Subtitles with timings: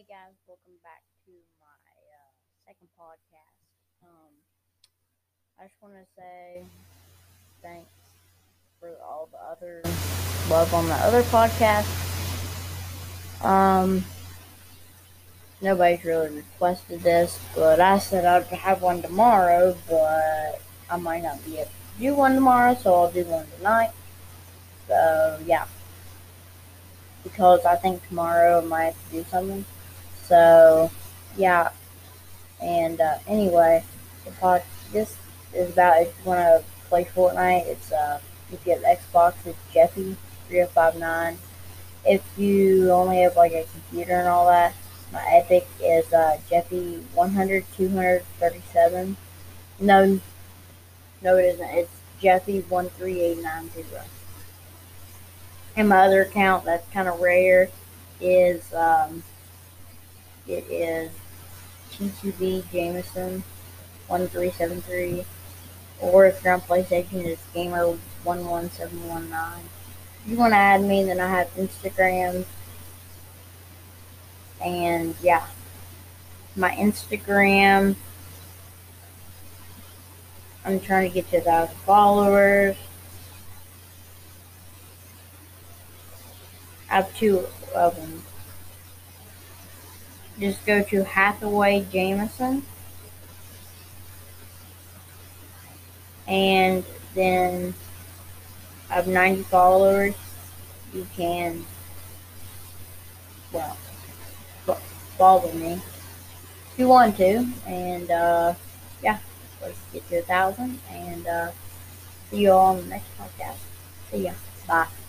[0.00, 1.66] Hey guys, welcome back to my
[2.08, 2.32] uh,
[2.66, 3.60] second podcast.
[4.02, 4.32] Um,
[5.58, 6.64] I just want to say
[7.60, 7.90] thanks
[8.80, 9.82] for all the other
[10.48, 11.84] love on the other podcast.
[13.44, 14.02] Um,
[15.60, 21.44] nobody's really requested this, but I said I'd have one tomorrow, but I might not
[21.44, 23.90] be able to do one tomorrow, so I'll do one tonight.
[24.88, 25.66] So yeah,
[27.22, 29.66] because I think tomorrow I might have to do something.
[30.30, 30.90] So,
[31.36, 31.70] yeah.
[32.62, 33.82] And uh, anyway,
[34.24, 34.62] the pod,
[34.92, 35.16] this
[35.52, 37.66] is about if you want to play Fortnite.
[37.66, 38.20] It's uh,
[38.52, 40.16] if you have Xbox, it's Jeffy
[40.46, 41.36] three zero oh five nine.
[42.04, 44.72] If you only have like a computer and all that,
[45.12, 49.16] my Epic is uh, Jeffy one hundred two hundred thirty seven.
[49.80, 50.20] No,
[51.22, 51.70] no, it isn't.
[51.70, 54.02] It's Jeffy one three eight nine zero.
[55.76, 57.68] And my other account that's kind of rare
[58.20, 59.22] is um,
[60.46, 61.10] it is
[61.92, 63.42] TQB Jameson
[64.08, 65.24] 1373.
[66.00, 69.58] Or if you're on PlayStation, it's Gamer11719.
[70.24, 72.44] If you want to add me, then I have Instagram.
[74.62, 75.46] And yeah,
[76.56, 77.96] my Instagram.
[80.64, 82.76] I'm trying to get to thousand followers.
[86.90, 88.22] I have two of them
[90.40, 92.64] just go to Hathaway Jameson.
[96.26, 97.74] And then
[98.88, 100.14] I have 90 followers.
[100.94, 101.64] You can,
[103.52, 103.76] well,
[105.18, 107.46] follow me if you want to.
[107.66, 108.54] And, uh,
[109.02, 109.18] yeah,
[109.60, 110.80] let's get to a thousand.
[110.90, 111.50] And, uh,
[112.30, 113.58] see you all on the next podcast.
[114.10, 114.32] See ya.
[114.66, 114.99] Bye.